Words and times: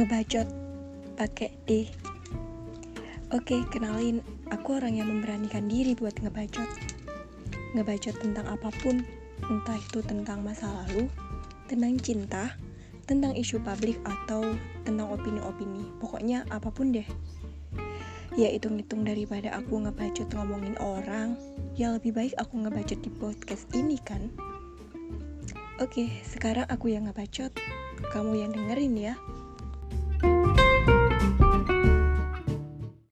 ngebacot 0.00 0.48
pakai 1.20 1.52
D. 1.68 1.84
Oke, 3.36 3.60
kenalin, 3.68 4.24
aku 4.48 4.80
orang 4.80 4.96
yang 4.96 5.12
memberanikan 5.12 5.68
diri 5.68 5.92
buat 5.92 6.16
ngebacot. 6.24 6.64
Ngebacot 7.76 8.16
tentang 8.16 8.48
apa 8.48 8.72
pun, 8.80 9.04
entah 9.44 9.76
itu 9.76 10.00
tentang 10.00 10.40
masa 10.40 10.72
lalu, 10.72 11.04
tentang 11.68 12.00
cinta, 12.00 12.56
tentang 13.04 13.36
isu 13.36 13.60
publik 13.60 14.00
atau 14.08 14.40
tentang 14.88 15.12
opini-opini. 15.12 15.84
Pokoknya 16.00 16.48
apa 16.48 16.72
pun 16.72 16.96
deh. 16.96 17.04
Ya 18.40 18.48
hitung-hitung 18.56 19.04
daripada 19.04 19.52
aku 19.52 19.84
ngebacot 19.84 20.32
ngomongin 20.32 20.80
orang, 20.80 21.36
ya 21.76 21.92
lebih 21.92 22.16
baik 22.16 22.32
aku 22.40 22.56
ngebacot 22.56 23.04
di 23.04 23.12
podcast 23.20 23.68
ini 23.76 24.00
kan. 24.00 24.32
Oke, 25.76 26.08
sekarang 26.24 26.64
aku 26.72 26.88
yang 26.88 27.04
ngebacot, 27.04 27.52
kamu 28.16 28.48
yang 28.48 28.56
dengerin 28.56 28.96
ya. 28.96 29.14